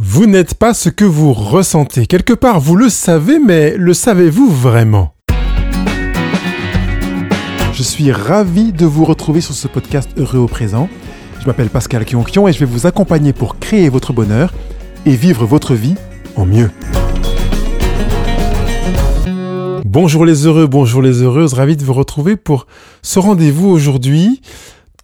[0.00, 2.06] Vous n'êtes pas ce que vous ressentez.
[2.06, 5.12] Quelque part, vous le savez, mais le savez-vous vraiment?
[7.72, 10.88] Je suis ravi de vous retrouver sur ce podcast Heureux au présent.
[11.40, 14.52] Je m'appelle Pascal Kionkion et je vais vous accompagner pour créer votre bonheur
[15.04, 15.96] et vivre votre vie
[16.36, 16.70] en mieux.
[19.84, 22.68] Bonjour les heureux, bonjour les heureuses, ravi de vous retrouver pour
[23.02, 24.42] ce rendez-vous aujourd'hui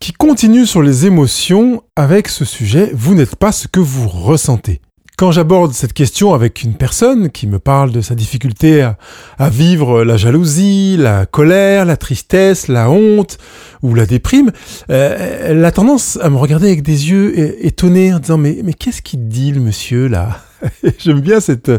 [0.01, 4.81] qui continue sur les émotions avec ce sujet, vous n'êtes pas ce que vous ressentez.
[5.17, 10.03] Quand j'aborde cette question avec une personne qui me parle de sa difficulté à, vivre
[10.03, 13.39] la jalousie, la colère, la tristesse, la honte
[13.83, 14.51] ou la déprime,
[14.91, 18.73] euh, elle a tendance à me regarder avec des yeux étonnés en disant mais, mais
[18.73, 20.41] qu'est-ce qu'il dit le monsieur là?
[20.99, 21.71] J'aime bien cette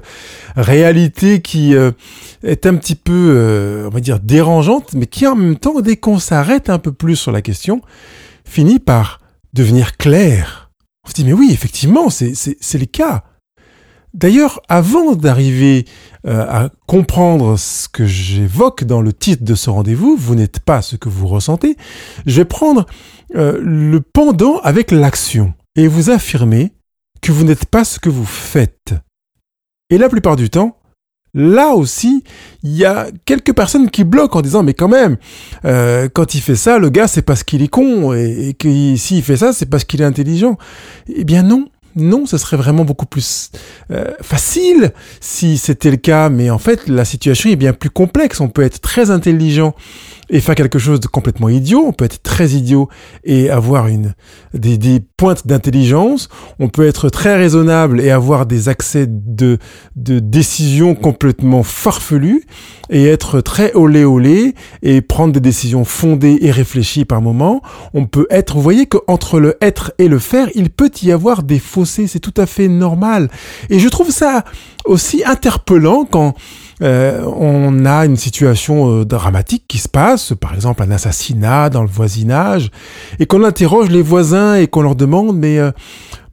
[0.55, 1.91] réalité qui euh,
[2.43, 5.98] est un petit peu, euh, on va dire, dérangeante, mais qui en même temps, dès
[5.98, 7.81] qu'on s'arrête un peu plus sur la question,
[8.45, 9.20] finit par
[9.53, 10.71] devenir claire.
[11.05, 12.34] On se dit, mais oui, effectivement, c'est
[12.73, 13.23] le cas.
[14.16, 15.85] D'ailleurs, avant d'arriver
[16.26, 20.82] euh, à comprendre ce que j'évoque dans le titre de ce rendez-vous, vous n'êtes pas
[20.82, 21.76] ce que vous ressentez,
[22.26, 22.85] je vais prendre
[23.35, 26.71] euh, le pendant avec l'action et vous affirmer
[27.26, 28.93] que vous n'êtes pas ce que vous faites.
[29.90, 30.77] Et la plupart du temps,
[31.34, 32.23] là aussi,
[32.62, 35.17] il y a quelques personnes qui bloquent en disant mais quand même,
[35.65, 39.23] euh, quand il fait ça, le gars c'est parce qu'il est con et, que s'il
[39.23, 40.59] fait ça, c'est parce qu'il est intelligent.
[41.07, 43.49] Eh bien non, non, ce serait vraiment beaucoup plus
[43.89, 48.39] euh, facile si c'était le cas, mais en fait, la situation est bien plus complexe.
[48.39, 49.73] On peut être très intelligent
[50.29, 51.84] et faire quelque chose de complètement idiot.
[51.85, 52.90] On peut être très idiot
[53.23, 54.13] et avoir une,
[54.54, 56.29] des, des pointes d'intelligence.
[56.59, 59.57] On peut être très raisonnable et avoir des accès de,
[59.95, 62.45] de décisions complètement farfelues
[62.90, 67.62] et être très olé olé et prendre des décisions fondées et réfléchies par moment.
[67.94, 71.44] On peut être, vous voyez qu'entre le être et le faire, il peut y avoir
[71.44, 72.07] des fossés.
[72.07, 73.29] C'est tout à fait normal.
[73.69, 74.44] Et je trouve ça
[74.85, 76.35] aussi interpellant quand
[76.81, 81.81] euh, on a une situation euh, dramatique qui se passe, par exemple un assassinat dans
[81.81, 82.69] le voisinage,
[83.19, 85.72] et qu'on interroge les voisins et qu'on leur demande, mais euh,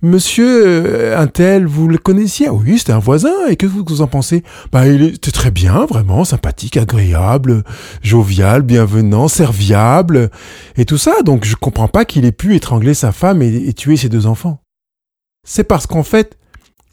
[0.03, 2.49] monsieur un tel, vous le connaissiez?
[2.49, 4.43] Ah Oui, c'était un voisin, et que vous, en pensez?
[4.73, 7.63] Bah, il était très bien, vraiment sympathique, agréable,
[8.03, 10.31] jovial, bienvenant, serviable,
[10.77, 13.97] et tout ça, donc je comprends pas qu'il ait pu étrangler sa femme et tuer
[13.97, 14.59] ses deux enfants.
[15.47, 16.37] C'est parce qu'en fait,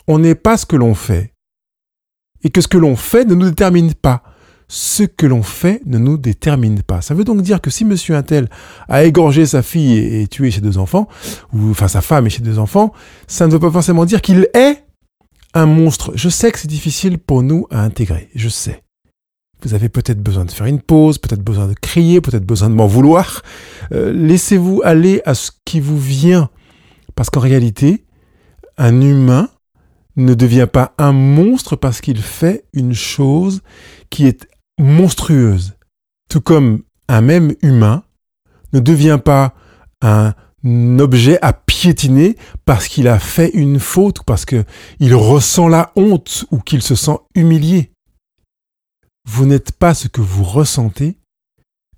[0.07, 1.33] on n'est pas ce que l'on fait
[2.43, 4.23] et que ce que l'on fait ne nous détermine pas.
[4.67, 7.01] Ce que l'on fait ne nous détermine pas.
[7.01, 8.49] Ça veut donc dire que si monsieur Intel
[8.87, 11.07] a égorgé sa fille et, tué ses deux enfants,
[11.53, 12.93] ou enfin sa femme et ses deux enfants,
[13.27, 14.85] ça ne veut pas forcément dire qu'il est
[15.55, 16.11] un monstre.
[16.13, 18.83] Je sais que c'est difficile pour nous à intégrer, je sais.
[19.63, 22.75] Vous avez peut-être besoin de faire une pause, peut-être besoin de crier, peut-être besoin de
[22.75, 23.41] m'en vouloir.
[23.91, 26.49] Euh, laissez-vous aller à ce qui vous vient.
[27.15, 28.05] Parce qu'en réalité,
[28.77, 29.49] un humain
[30.15, 33.61] ne devient pas un monstre parce qu'il fait une chose
[34.09, 34.47] qui est
[34.79, 35.75] monstrueuse.
[36.29, 38.03] Tout comme un même humain
[38.73, 39.53] ne devient pas
[40.01, 40.33] un
[40.99, 46.45] objet à piétiner parce qu'il a fait une faute ou parce qu'il ressent la honte
[46.51, 47.91] ou qu'il se sent humilié.
[49.25, 51.17] Vous n'êtes pas ce que vous ressentez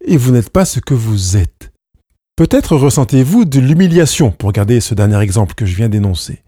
[0.05, 1.71] et vous n'êtes pas ce que vous êtes.
[2.35, 6.43] Peut-être ressentez-vous de l'humiliation, pour garder ce dernier exemple que je viens d'énoncer.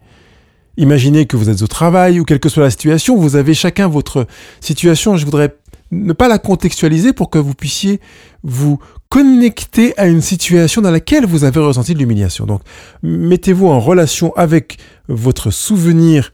[0.76, 3.88] Imaginez que vous êtes au travail ou quelle que soit la situation, vous avez chacun
[3.88, 4.26] votre
[4.60, 5.16] situation.
[5.16, 5.56] Je voudrais
[5.90, 8.00] ne pas la contextualiser pour que vous puissiez
[8.42, 12.46] vous connecter à une situation dans laquelle vous avez ressenti de l'humiliation.
[12.46, 12.62] Donc,
[13.02, 16.32] mettez-vous en relation avec votre souvenir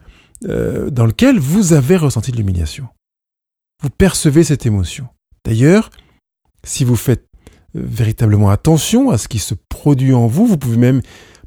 [0.48, 2.88] euh, dans lequel vous avez ressenti de l'humiliation.
[3.82, 5.08] Vous percevez cette émotion.
[5.44, 5.90] D'ailleurs,
[6.64, 7.26] si vous faites
[7.76, 11.02] euh, véritablement attention à ce qui se produit en vous, vous pouvez même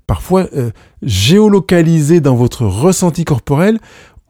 [0.08, 0.72] parfois euh,
[1.02, 3.80] géolocaliser dans votre ressenti corporel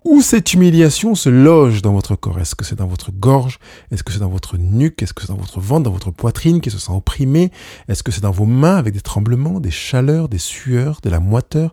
[0.05, 2.39] où cette humiliation se loge dans votre corps?
[2.39, 3.59] Est-ce que c'est dans votre gorge?
[3.91, 5.01] Est-ce que c'est dans votre nuque?
[5.01, 7.51] Est-ce que c'est dans votre ventre, dans votre poitrine qui se sent opprimée
[7.87, 11.19] Est-ce que c'est dans vos mains avec des tremblements, des chaleurs, des sueurs, de la
[11.19, 11.71] moiteur?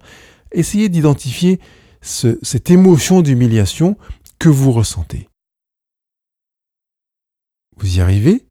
[0.53, 1.61] Essayez d'identifier
[2.01, 3.97] cette émotion d'humiliation
[4.39, 5.29] que vous ressentez.
[7.77, 8.47] Vous y arrivez?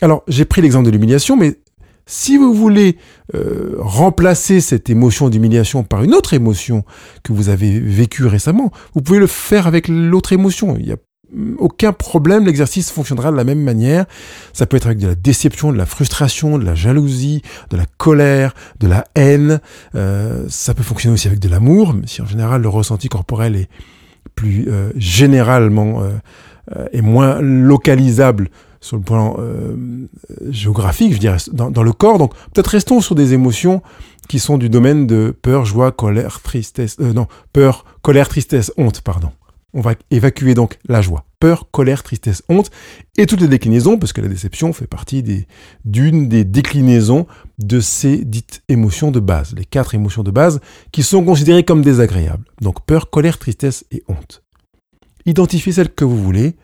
[0.00, 1.58] Alors, j'ai pris l'exemple de l'humiliation, mais
[2.06, 2.98] si vous voulez
[3.34, 6.84] euh, remplacer cette émotion d'humiliation par une autre émotion
[7.22, 10.76] que vous avez vécue récemment, vous pouvez le faire avec l'autre émotion.
[10.78, 10.96] Il n'y a
[11.58, 14.04] aucun problème, l'exercice fonctionnera de la même manière.
[14.52, 17.86] Ça peut être avec de la déception, de la frustration, de la jalousie, de la
[17.96, 19.60] colère, de la haine.
[19.94, 23.68] Euh, ça peut fonctionner aussi avec de l'amour, si en général le ressenti corporel est
[24.34, 26.02] plus euh, généralement
[26.92, 28.48] et moins localisable
[28.84, 30.06] sur le plan euh,
[30.50, 32.18] géographique, je dirais, dans, le corps.
[32.18, 33.82] Donc peut-être restons sur des émotions
[34.28, 39.00] qui sont du domaine de peur, joie, colère, tristesse, euh, non, peur, colère, tristesse, honte,
[39.00, 39.30] pardon.
[39.72, 41.24] On va évacuer donc la joie.
[41.40, 42.70] Peur, colère, tristesse, honte
[43.16, 45.46] et toutes les déclinaisons, parce que la déception fait partie des,
[45.86, 47.26] d'une des déclinaisons
[47.58, 50.60] de ces dites émotions de base, les quatre émotions de base
[50.92, 52.44] qui sont considérées comme désagréables.
[52.60, 54.42] Donc peur, colère, tristesse et honte.
[55.24, 56.56] Identifiez celle que vous voulez.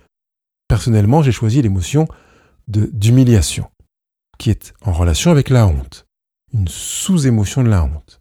[0.71, 2.07] Personnellement, j'ai choisi l'émotion
[2.69, 3.69] d'humiliation,
[4.39, 6.07] qui est en relation avec la honte,
[6.55, 8.21] une sous-émotion de la honte.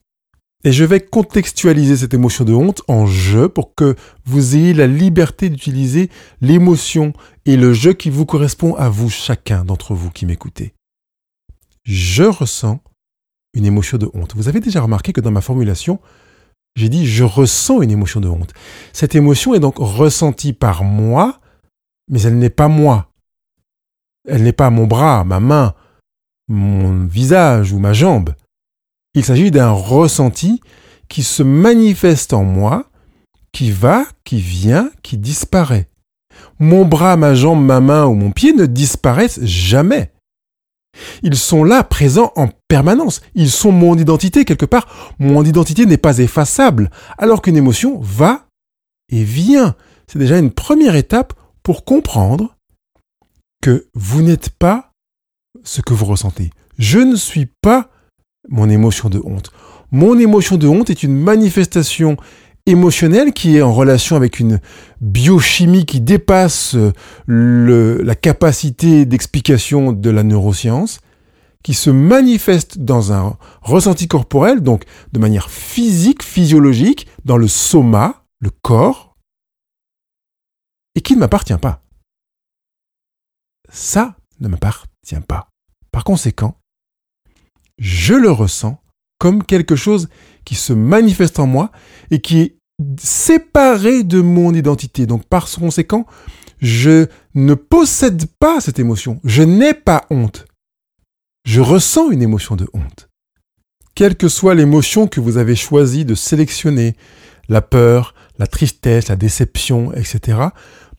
[0.63, 4.87] Et je vais contextualiser cette émotion de honte en jeu pour que vous ayez la
[4.87, 6.09] liberté d'utiliser
[6.41, 7.13] l'émotion
[7.45, 10.73] et le jeu qui vous correspond à vous, chacun d'entre vous qui m'écoutez.
[11.83, 12.79] Je ressens
[13.53, 14.33] une émotion de honte.
[14.35, 15.99] Vous avez déjà remarqué que dans ma formulation,
[16.75, 18.55] j'ai dit je ressens une émotion de honte.
[18.91, 21.39] Cette émotion est donc ressentie par moi,
[22.09, 23.11] mais elle n'est pas moi.
[24.27, 25.73] Elle n'est pas mon bras, ma main,
[26.47, 28.35] mon visage ou ma jambe.
[29.13, 30.61] Il s'agit d'un ressenti
[31.07, 32.89] qui se manifeste en moi,
[33.51, 35.89] qui va, qui vient, qui disparaît.
[36.59, 40.11] Mon bras, ma jambe, ma main ou mon pied ne disparaissent jamais.
[41.23, 43.21] Ils sont là, présents en permanence.
[43.35, 45.15] Ils sont mon identité quelque part.
[45.19, 48.47] Mon identité n'est pas effaçable, alors qu'une émotion va
[49.11, 49.75] et vient.
[50.07, 51.33] C'est déjà une première étape
[51.69, 52.55] pour comprendre
[53.61, 54.91] que vous n'êtes pas
[55.63, 56.49] ce que vous ressentez.
[56.79, 57.91] Je ne suis pas
[58.49, 59.51] mon émotion de honte.
[59.91, 62.17] Mon émotion de honte est une manifestation
[62.65, 64.59] émotionnelle qui est en relation avec une
[64.99, 66.75] biochimie qui dépasse
[67.27, 71.01] le, la capacité d'explication de la neuroscience,
[71.61, 78.23] qui se manifeste dans un ressenti corporel, donc de manière physique, physiologique, dans le soma,
[78.39, 79.08] le corps,
[80.99, 81.81] et qui ne m'appartient pas.
[83.71, 85.47] Ça ne m'appartient pas.
[85.93, 86.57] Par conséquent,
[87.77, 88.83] je le ressens
[89.17, 90.09] comme quelque chose
[90.43, 91.71] qui se manifeste en moi
[92.11, 92.57] et qui est
[92.99, 95.05] séparé de mon identité.
[95.05, 96.05] Donc par conséquent,
[96.59, 99.21] je ne possède pas cette émotion.
[99.23, 100.47] Je n'ai pas honte.
[101.45, 103.07] Je ressens une émotion de honte.
[103.95, 106.97] Quelle que soit l'émotion que vous avez choisi de sélectionner,
[107.47, 110.39] la peur, la tristesse, la déception, etc.,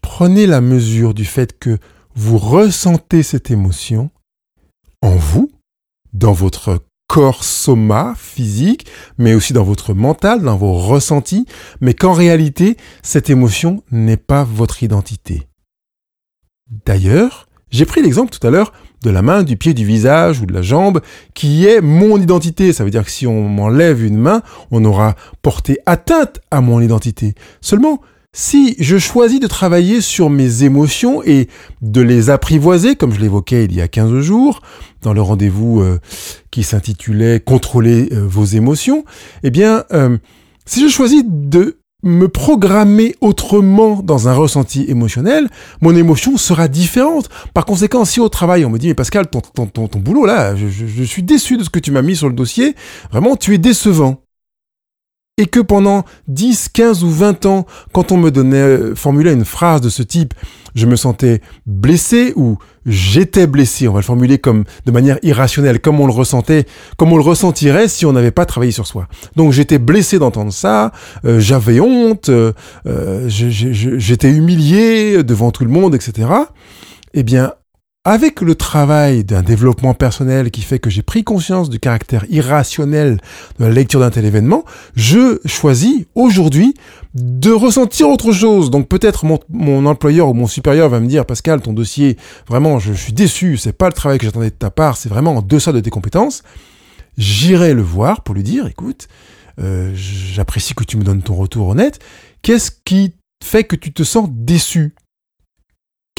[0.00, 1.78] prenez la mesure du fait que
[2.14, 4.10] vous ressentez cette émotion
[5.02, 5.50] en vous
[6.12, 8.86] dans votre corps soma physique,
[9.18, 11.46] mais aussi dans votre mental, dans vos ressentis,
[11.80, 15.48] mais qu'en réalité, cette émotion n'est pas votre identité.
[16.86, 18.72] D'ailleurs, j'ai pris l'exemple tout à l'heure
[19.02, 21.00] de la main, du pied, du visage ou de la jambe,
[21.34, 22.72] qui est mon identité.
[22.72, 26.80] Ça veut dire que si on m'enlève une main, on aura porté atteinte à mon
[26.80, 27.34] identité.
[27.60, 28.00] Seulement,
[28.32, 31.48] si je choisis de travailler sur mes émotions et
[31.82, 34.60] de les apprivoiser, comme je l'évoquais il y a 15 jours,
[35.02, 35.98] dans le rendez-vous euh,
[36.50, 39.04] qui s'intitulait Contrôler euh, vos émotions,
[39.42, 40.16] eh bien, euh,
[40.64, 45.48] si je choisis de me programmer autrement dans un ressenti émotionnel,
[45.82, 47.28] mon émotion sera différente.
[47.52, 50.56] Par conséquent, si au travail on me dit mais Pascal, ton, ton, ton, boulot là,
[50.56, 52.74] je, je suis déçu de ce que tu m'as mis sur le dossier,
[53.10, 54.22] vraiment tu es décevant
[55.40, 59.46] et que pendant 10, 15 ou 20 ans, quand on me donnait, euh, formulait une
[59.46, 60.34] phrase de ce type,
[60.74, 65.80] je me sentais blessé ou j'étais blessé, on va le formuler comme de manière irrationnelle,
[65.80, 66.66] comme on le ressentait,
[66.98, 69.08] comme on le ressentirait si on n'avait pas travaillé sur soi.
[69.34, 70.92] Donc j'étais blessé d'entendre ça,
[71.24, 72.52] euh, j'avais honte, euh,
[73.26, 76.28] j'étais humilié devant tout le monde, etc.
[77.14, 77.54] Eh bien,
[78.04, 83.20] avec le travail d'un développement personnel qui fait que j'ai pris conscience du caractère irrationnel
[83.58, 84.64] de la lecture d'un tel événement,
[84.94, 86.72] je choisis aujourd'hui
[87.12, 88.70] de ressentir autre chose.
[88.70, 92.16] Donc peut-être mon, employeur ou mon supérieur va me dire Pascal, ton dossier,
[92.48, 95.36] vraiment, je, suis déçu, c'est pas le travail que j'attendais de ta part, c'est vraiment
[95.36, 96.42] en deçà de tes compétences.
[97.18, 99.08] J'irai le voir pour lui dire, écoute,
[99.60, 101.98] euh, j'apprécie que tu me donnes ton retour honnête.
[102.40, 103.12] Qu'est-ce qui
[103.44, 104.94] fait que tu te sens déçu?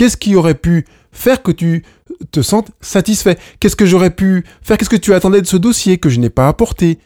[0.02, 1.84] Qu'est-ce qui aurait pu faire que tu
[2.32, 3.38] te sentes satisfait?
[3.60, 4.80] Qu'est-ce que j'aurais pu faire?
[4.80, 6.98] Qu'est-ce que tu attendais de ce dossier que je n'ai pas apporté?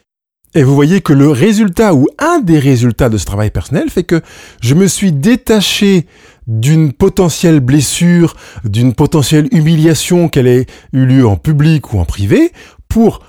[0.54, 4.04] Et vous voyez que le résultat ou un des résultats de ce travail personnel fait
[4.04, 4.22] que
[4.62, 6.06] je me suis détaché
[6.46, 8.34] d'une potentielle blessure,
[8.64, 12.50] d'une potentielle humiliation qu'elle ait eu lieu en public ou en privé
[12.88, 13.20] pour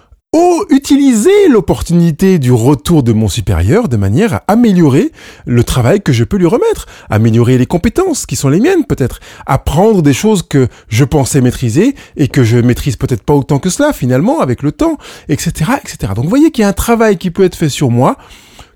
[0.70, 5.12] Utiliser l'opportunité du retour de mon supérieur de manière à améliorer
[5.46, 9.20] le travail que je peux lui remettre, améliorer les compétences qui sont les miennes peut-être,
[9.46, 13.70] apprendre des choses que je pensais maîtriser et que je maîtrise peut-être pas autant que
[13.70, 14.98] cela finalement avec le temps,
[15.30, 16.14] etc., etc.
[16.16, 18.18] Donc vous voyez qu'il y a un travail qui peut être fait sur moi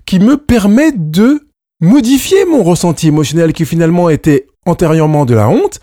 [0.04, 1.48] qui me permet de
[1.80, 5.80] modifier mon ressenti émotionnel qui finalement était antérieurement de la honte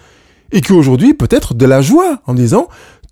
[0.52, 2.68] et qui aujourd'hui peut être de la joie en disant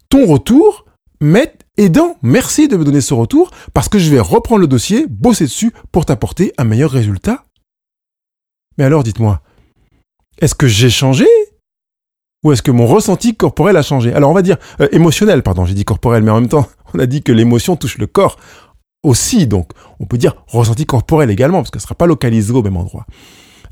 [0.10, 0.86] ton retour
[1.20, 5.06] m'est aidant, merci de me donner ce retour, parce que je vais reprendre le dossier,
[5.08, 7.46] bosser dessus pour t'apporter un meilleur résultat.
[8.78, 9.42] Mais alors dites-moi,
[10.40, 11.26] est-ce que j'ai changé?
[12.44, 14.14] Ou est-ce que mon ressenti corporel a changé?
[14.14, 17.00] Alors on va dire euh, émotionnel, pardon, j'ai dit corporel, mais en même temps, on
[17.00, 18.38] a dit que l'émotion touche le corps
[19.04, 22.62] aussi, donc on peut dire ressenti corporel également, parce qu'elle ne sera pas localisée au
[22.62, 23.06] même endroit.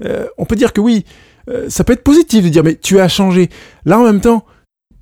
[0.03, 1.05] Euh, on peut dire que oui,
[1.49, 3.49] euh, ça peut être positif de dire mais tu as changé.
[3.85, 4.45] Là en même temps,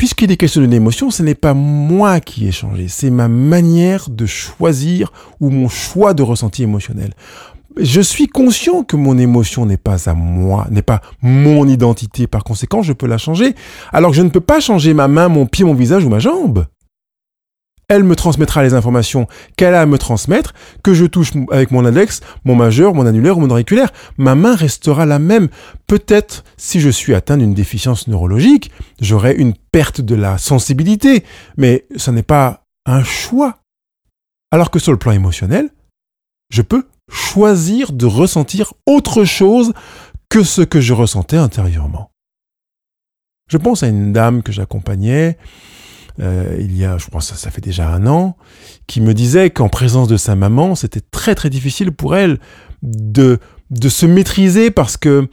[0.04, 4.10] puisqu'il est question d'une émotion, ce n'est pas moi qui ai changé, c'est ma manière
[4.10, 7.14] de choisir ou mon choix de ressenti émotionnel
[7.78, 12.28] je suis conscient que mon émotion n'est pas à moi, n'est pas mon identité.
[12.28, 13.56] Par conséquent, je peux la changer.
[13.92, 16.20] Alors que je ne peux pas changer ma main, mon pied, mon visage ou ma
[16.20, 16.68] jambe.
[17.90, 21.86] Elle me transmettra les informations qu'elle a à me transmettre, que je touche avec mon
[21.86, 23.92] index, mon majeur, mon annulaire ou mon auriculaire.
[24.18, 25.50] Ma main restera la même.
[25.88, 28.72] Peut-être, si je suis atteint d'une déficience neurologique,
[29.02, 31.24] j'aurai une perte de la sensibilité.
[31.58, 33.60] Mais ce n'est pas un choix.
[34.52, 35.70] Alors que sur le plan émotionnel,
[36.50, 39.74] je peux choisir de ressentir autre chose
[40.30, 42.12] que ce que je ressentais intérieurement.
[43.50, 45.38] Je pense à une dame que j'accompagnais,
[46.20, 48.36] euh, il y a, je pense, ça, fait déjà un an,
[48.88, 52.40] qui me disait qu'en présence de sa maman, c'était très très difficile pour elle
[52.82, 53.40] de,
[53.72, 55.28] de se maîtriser parce que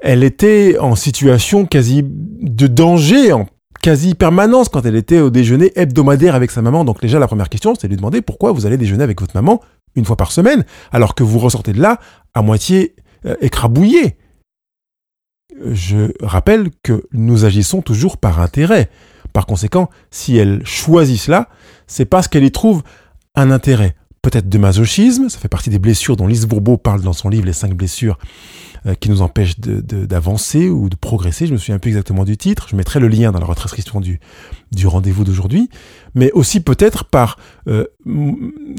[0.00, 3.46] elle était en situation quasi de danger, en
[3.80, 6.84] quasi permanence quand elle était au déjeuner hebdomadaire avec sa maman.
[6.84, 9.36] Donc déjà, la première question, c'est de lui demander pourquoi vous allez déjeuner avec votre
[9.36, 9.60] maman
[9.94, 12.00] une fois par semaine, alors que vous ressortez de là
[12.34, 14.16] à moitié euh, écrabouillé.
[15.70, 18.90] Je rappelle que nous agissons toujours par intérêt.
[19.34, 21.48] Par conséquent, si elle choisit cela,
[21.88, 22.82] c'est parce qu'elle y trouve
[23.34, 23.96] un intérêt.
[24.22, 27.44] Peut-être de masochisme, ça fait partie des blessures dont Lise Bourbeau parle dans son livre
[27.44, 28.16] Les cinq blessures
[28.86, 31.48] euh, qui nous empêchent d'avancer ou de progresser.
[31.48, 32.68] Je me souviens plus exactement du titre.
[32.70, 34.20] Je mettrai le lien dans la retranscription du,
[34.70, 35.68] du rendez-vous d'aujourd'hui.
[36.14, 37.36] Mais aussi peut-être par
[37.66, 37.86] euh,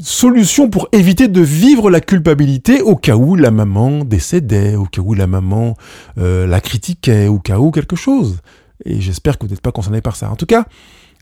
[0.02, 5.02] solution pour éviter de vivre la culpabilité au cas où la maman décédait, au cas
[5.02, 5.76] où la maman
[6.16, 8.38] euh, la critiquait, au cas où quelque chose.
[8.84, 10.30] Et j'espère que vous n'êtes pas concerné par ça.
[10.30, 10.66] En tout cas,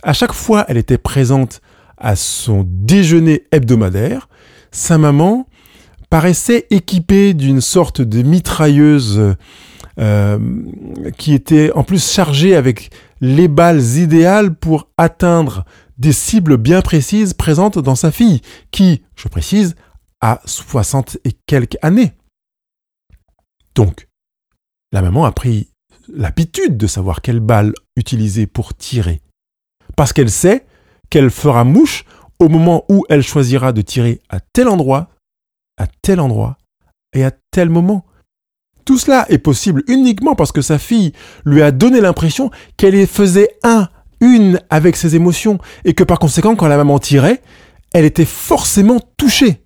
[0.02, 1.60] à chaque fois, elle était présente
[1.96, 4.28] à son déjeuner hebdomadaire.
[4.70, 5.46] Sa maman
[6.10, 9.36] paraissait équipé d'une sorte de mitrailleuse
[10.00, 10.38] euh,
[11.18, 15.64] qui était en plus chargée avec les balles idéales pour atteindre
[15.98, 18.40] des cibles bien précises présentes dans sa fille,
[18.72, 19.76] qui, je précise,
[20.20, 22.12] a 60 et quelques années.
[23.74, 24.08] Donc,
[24.92, 25.68] la maman a pris
[26.12, 29.20] l'habitude de savoir quelle balle utiliser pour tirer,
[29.96, 30.66] parce qu'elle sait
[31.10, 32.04] qu'elle fera mouche
[32.38, 35.08] au moment où elle choisira de tirer à tel endroit
[35.76, 36.56] à tel endroit
[37.14, 38.04] et à tel moment.
[38.84, 41.12] Tout cela est possible uniquement parce que sa fille
[41.44, 43.88] lui a donné l'impression qu'elle faisait un,
[44.20, 47.42] une avec ses émotions et que par conséquent quand la maman tirait,
[47.92, 49.62] elle était forcément touchée.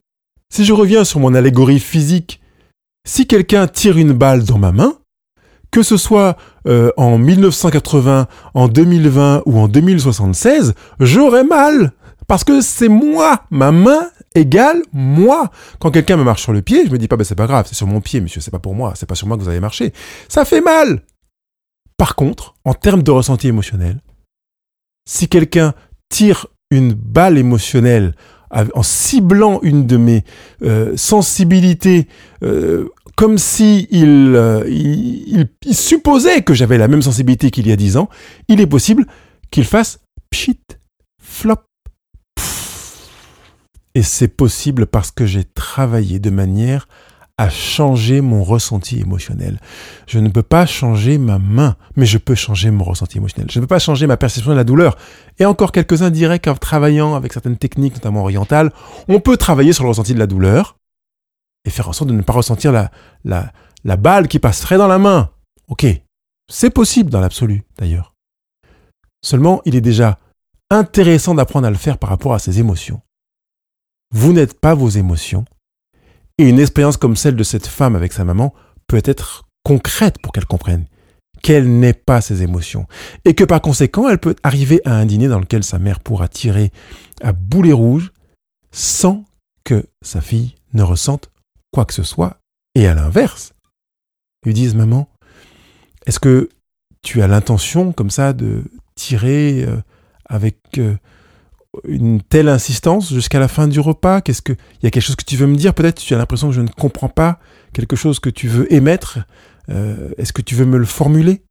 [0.52, 2.40] Si je reviens sur mon allégorie physique,
[3.06, 4.98] si quelqu'un tire une balle dans ma main,
[5.70, 11.92] que ce soit euh, en 1980, en 2020 ou en 2076, j'aurais mal.
[12.26, 15.50] Parce que c'est moi, ma main égale moi.
[15.80, 17.66] Quand quelqu'un me marche sur le pied, je me dis pas, ben c'est pas grave,
[17.68, 19.48] c'est sur mon pied, monsieur, c'est pas pour moi, c'est pas sur moi que vous
[19.48, 19.92] avez marché.
[20.28, 21.02] Ça fait mal.
[21.96, 24.00] Par contre, en termes de ressenti émotionnel,
[25.08, 25.74] si quelqu'un
[26.10, 28.14] tire une balle émotionnelle
[28.50, 30.24] en ciblant une de mes
[30.62, 32.08] euh, sensibilités,
[32.42, 37.96] euh, comme si euh, il, supposait que j'avais la même sensibilité qu'il y a dix
[37.96, 38.08] ans,
[38.48, 39.06] il est possible
[39.50, 40.00] qu'il fasse
[40.30, 40.60] pchit,
[41.20, 41.56] flop,
[43.94, 46.86] et c'est possible parce que j'ai travaillé de manière
[47.38, 49.60] à changer mon ressenti émotionnel.
[50.08, 53.48] Je ne peux pas changer ma main, mais je peux changer mon ressenti émotionnel.
[53.50, 54.98] Je ne peux pas changer ma perception de la douleur.
[55.38, 58.72] Et encore quelques-uns diraient qu'en travaillant avec certaines techniques, notamment orientales,
[59.06, 60.76] on peut travailler sur le ressenti de la douleur
[61.64, 62.90] et faire en sorte de ne pas ressentir la,
[63.24, 63.52] la,
[63.84, 65.30] la balle qui passerait dans la main.
[65.68, 65.86] Ok,
[66.50, 68.14] c'est possible dans l'absolu d'ailleurs.
[69.22, 70.18] Seulement, il est déjà
[70.70, 73.00] intéressant d'apprendre à le faire par rapport à ses émotions.
[74.10, 75.44] Vous n'êtes pas vos émotions.
[76.38, 78.54] Une expérience comme celle de cette femme avec sa maman
[78.86, 80.86] peut être concrète pour qu'elle comprenne
[81.42, 82.86] qu'elle n'est pas ses émotions.
[83.24, 86.28] Et que par conséquent, elle peut arriver à un dîner dans lequel sa mère pourra
[86.28, 86.70] tirer
[87.22, 88.12] à boulet rouge
[88.70, 89.24] sans
[89.64, 91.30] que sa fille ne ressente
[91.72, 92.38] quoi que ce soit.
[92.74, 93.52] Et à l'inverse,
[94.44, 95.08] lui disent Maman,
[96.06, 96.48] est-ce que
[97.02, 98.64] tu as l'intention comme ça de
[98.94, 99.76] tirer euh,
[100.26, 100.96] avec euh,
[101.86, 104.20] une telle insistance jusqu'à la fin du repas?
[104.20, 105.74] Qu'est-ce que il y a quelque chose que tu veux me dire?
[105.74, 107.38] Peut-être tu as l'impression que je ne comprends pas
[107.72, 109.20] quelque chose que tu veux émettre.
[109.68, 111.42] Euh, est-ce que tu veux me le formuler?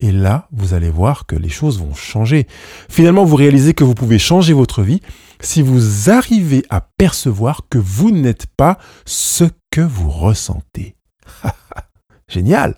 [0.00, 2.46] Et là, vous allez voir que les choses vont changer.
[2.88, 5.00] Finalement, vous réalisez que vous pouvez changer votre vie
[5.40, 10.96] si vous arrivez à percevoir que vous n'êtes pas ce que vous ressentez.
[12.28, 12.74] Génial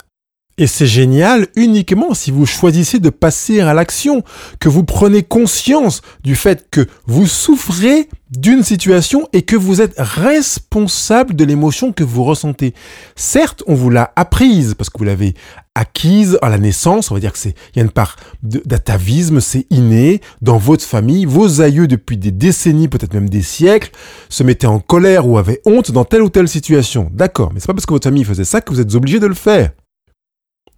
[0.59, 4.23] et c'est génial uniquement si vous choisissez de passer à l'action,
[4.59, 9.95] que vous prenez conscience du fait que vous souffrez d'une situation et que vous êtes
[9.99, 12.75] responsable de l'émotion que vous ressentez.
[13.15, 15.35] Certes, on vous l'a apprise parce que vous l'avez
[15.75, 19.41] acquise à la naissance, on va dire que c'est il y a une part d'atavisme,
[19.41, 23.91] c'est inné dans votre famille, vos aïeux depuis des décennies, peut-être même des siècles,
[24.31, 27.11] se mettaient en colère ou avaient honte dans telle ou telle situation.
[27.13, 29.27] D'accord, mais c'est pas parce que votre famille faisait ça que vous êtes obligé de
[29.27, 29.71] le faire.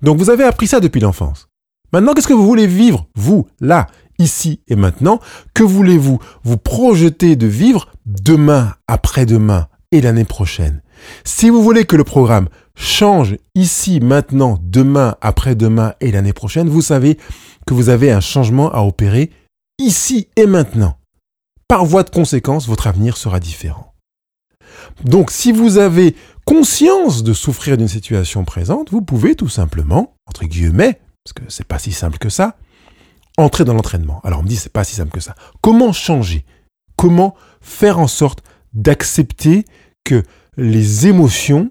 [0.03, 1.49] Donc vous avez appris ça depuis l'enfance.
[1.93, 3.87] Maintenant, qu'est-ce que vous voulez vivre, vous, là,
[4.19, 5.21] ici et maintenant?
[5.55, 10.83] Que voulez-vous vous projeter de vivre demain, après-demain et l'année prochaine?
[11.25, 16.83] Si vous voulez que le programme change ici, maintenant, demain, après-demain et l'année prochaine, vous
[16.83, 17.19] savez
[17.67, 19.31] que vous avez un changement à opérer
[19.79, 20.97] ici et maintenant.
[21.69, 23.95] Par voie de conséquence, votre avenir sera différent.
[25.05, 30.45] Donc si vous avez conscience de souffrir d'une situation présente, vous pouvez tout simplement, entre
[30.45, 32.57] guillemets, parce que c'est pas si simple que ça,
[33.37, 34.21] entrer dans l'entraînement.
[34.25, 35.35] Alors on me dit c'est pas si simple que ça.
[35.61, 36.45] Comment changer?
[36.97, 39.65] Comment faire en sorte d'accepter
[40.05, 40.23] que
[40.57, 41.71] les émotions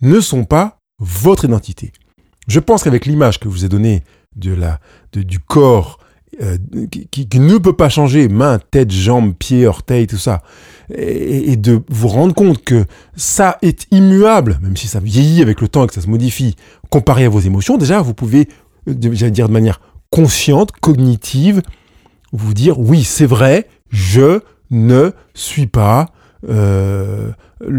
[0.00, 1.92] ne sont pas votre identité?
[2.48, 4.02] Je pense qu'avec l'image que je vous ai donnée
[4.36, 4.80] de la,
[5.12, 5.98] du corps
[6.40, 6.56] euh,
[7.10, 10.42] qui, ne peut pas changer, main, tête, jambes, pieds, orteils, tout ça,
[10.94, 12.86] et, de vous rendre compte que
[13.16, 16.56] ça est immuable, même si ça vieillit avec le temps et que ça se modifie,
[16.90, 18.48] comparé à vos émotions, déjà, vous pouvez,
[18.86, 21.62] j'allais dire de manière consciente, cognitive,
[22.32, 26.06] vous dire, oui, c'est vrai, je ne suis pas
[26.48, 27.30] euh,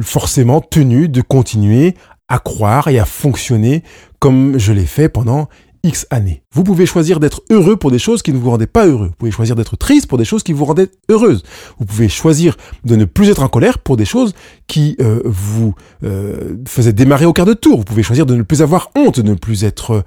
[0.04, 1.96] forcément tenu de continuer
[2.30, 3.84] à croire et à fonctionner
[4.20, 5.50] comme je l'ai fait pendant
[5.84, 6.44] X années.
[6.54, 9.08] Vous pouvez choisir d'être heureux pour des choses qui ne vous rendaient pas heureux.
[9.08, 11.44] Vous pouvez choisir d'être triste pour des choses qui vous rendaient heureuses.
[11.78, 14.34] Vous pouvez choisir de ne plus être en colère pour des choses
[14.68, 17.80] qui euh, vous euh, faisaient démarrer au quart de tour.
[17.80, 20.04] Vous pouvez choisir de ne plus avoir honte, de ne plus être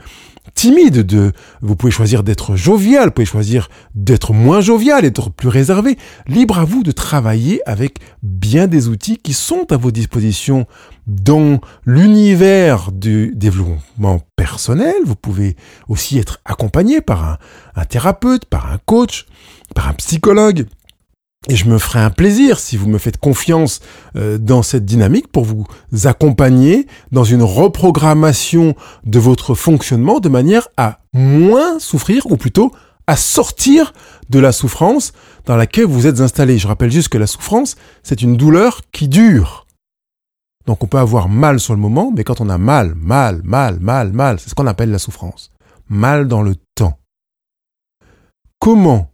[0.55, 5.49] timide, de, vous pouvez choisir d'être jovial, vous pouvez choisir d'être moins jovial, d'être plus
[5.49, 5.99] réservé.
[6.27, 10.67] Libre à vous de travailler avec bien des outils qui sont à vos dispositions
[11.07, 14.95] dans l'univers du développement personnel.
[15.05, 15.57] Vous pouvez
[15.89, 17.39] aussi être accompagné par un,
[17.75, 19.27] un thérapeute, par un coach,
[19.75, 20.67] par un psychologue.
[21.49, 23.81] Et je me ferai un plaisir si vous me faites confiance
[24.17, 25.67] euh, dans cette dynamique pour vous
[26.05, 32.73] accompagner dans une reprogrammation de votre fonctionnement de manière à moins souffrir ou plutôt
[33.07, 33.93] à sortir
[34.29, 35.13] de la souffrance
[35.45, 36.59] dans laquelle vous êtes installé.
[36.59, 39.67] Je rappelle juste que la souffrance, c'est une douleur qui dure.
[40.67, 43.79] Donc on peut avoir mal sur le moment, mais quand on a mal, mal, mal,
[43.79, 45.53] mal, mal, c'est ce qu'on appelle la souffrance.
[45.89, 46.99] Mal dans le temps.
[48.59, 49.13] Comment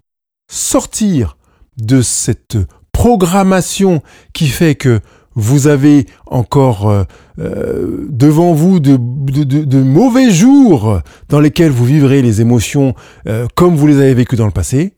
[0.50, 1.36] sortir
[1.78, 2.58] de cette
[2.92, 5.00] programmation qui fait que
[5.34, 7.04] vous avez encore euh,
[7.38, 12.94] euh, devant vous de, mauvais jours dans lesquels vous vivrez les émotions
[13.26, 14.94] euh, comme vous les avez vécues dans le passé,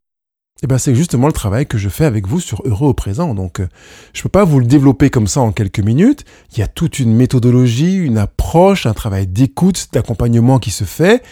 [0.63, 3.35] eh ben c'est justement le travail que je fais avec vous sur Heureux au présent.
[3.35, 6.25] Donc je ne peux pas vous le développer comme ça en quelques minutes.
[6.53, 11.23] Il y a toute une méthodologie, une approche, un travail d'écoute, d'accompagnement qui se fait.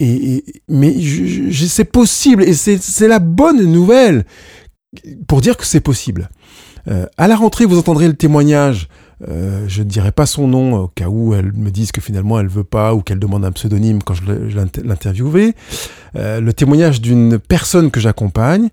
[0.00, 0.92] Et, mais
[1.52, 4.24] c'est possible et c'est la bonne nouvelle
[5.26, 6.30] pour dire que c'est possible.
[6.88, 8.88] Euh, à la rentrée, vous entendrez le témoignage.
[9.28, 12.38] Euh, je ne dirai pas son nom au cas où elle me dise que finalement
[12.40, 14.22] elle veut pas ou qu'elle demande un pseudonyme quand je
[14.82, 15.54] l'interviewerai.
[16.16, 18.68] Euh, le témoignage d'une personne que j'accompagne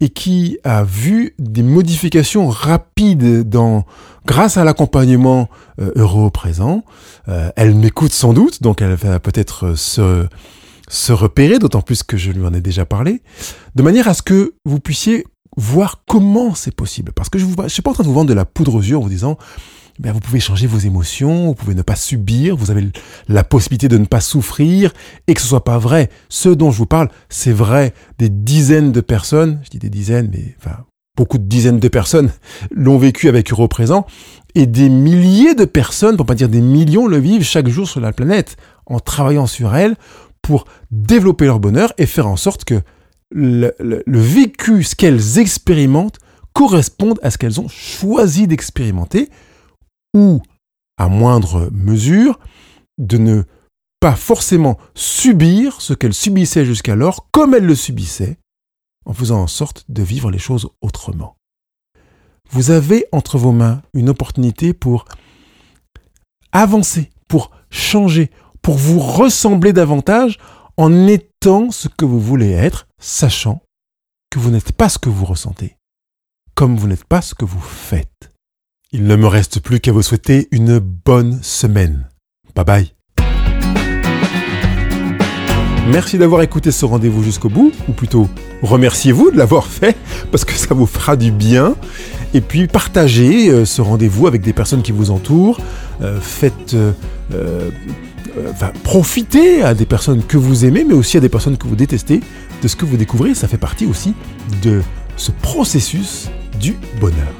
[0.00, 3.84] et qui a vu des modifications rapides dans
[4.26, 5.48] grâce à l'accompagnement
[5.80, 6.84] euh, heureux au présent.
[7.28, 10.26] Euh, elle m'écoute sans doute, donc elle va peut-être se
[10.88, 13.22] se repérer, d'autant plus que je lui en ai déjà parlé,
[13.76, 15.24] de manière à ce que vous puissiez
[15.56, 17.12] voir comment c'est possible.
[17.12, 18.82] Parce que je ne suis pas en train de vous vendre de la poudre aux
[18.82, 19.36] yeux en vous disant,
[19.98, 22.88] ben, vous pouvez changer vos émotions, vous pouvez ne pas subir, vous avez
[23.28, 24.92] la possibilité de ne pas souffrir
[25.26, 26.08] et que ce soit pas vrai.
[26.28, 30.30] Ce dont je vous parle, c'est vrai des dizaines de personnes, je dis des dizaines,
[30.32, 30.84] mais enfin,
[31.16, 32.30] beaucoup de dizaines de personnes
[32.70, 34.06] l'ont vécu avec Euro présent
[34.54, 38.00] et des milliers de personnes, pour pas dire des millions, le vivent chaque jour sur
[38.00, 39.96] la planète en travaillant sur elles
[40.42, 42.80] pour développer leur bonheur et faire en sorte que
[43.30, 43.72] le,
[44.06, 46.18] vécu, ce qu'elles expérimentent,
[46.52, 49.30] correspondent à ce qu'elles ont choisi d'expérimenter,
[50.14, 50.42] ou,
[50.98, 52.38] à moindre mesure,
[52.98, 53.42] de ne
[54.00, 58.38] pas forcément subir ce qu'elles subissaient jusqu'alors comme elles le subissaient,
[59.06, 61.36] en faisant en sorte de vivre les choses autrement.
[62.50, 65.04] Vous avez entre vos mains une opportunité pour
[66.52, 70.38] avancer, pour changer, pour vous ressembler davantage
[70.76, 73.62] en étant ce que vous voulez être, sachant
[74.30, 75.76] que vous n'êtes pas ce que vous ressentez,
[76.54, 78.30] comme vous n'êtes pas ce que vous faites.
[78.92, 82.08] Il ne me reste plus qu'à vous souhaiter une bonne semaine.
[82.54, 82.92] Bye bye.
[85.88, 88.28] Merci d'avoir écouté ce rendez-vous jusqu'au bout, ou plutôt
[88.62, 89.96] remerciez-vous de l'avoir fait,
[90.30, 91.74] parce que ça vous fera du bien.
[92.34, 95.58] Et puis partagez euh, ce rendez-vous avec des personnes qui vous entourent.
[96.00, 97.70] Euh, faites, euh,
[98.84, 102.20] profitez à des personnes que vous aimez, mais aussi à des personnes que vous détestez,
[102.62, 103.34] de ce que vous découvrez.
[103.34, 104.14] Ça fait partie aussi
[104.62, 104.82] de
[105.16, 107.32] ce processus du bonheur.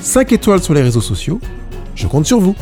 [0.00, 1.40] 5 étoiles sur les réseaux sociaux,
[1.94, 2.54] je compte sur vous.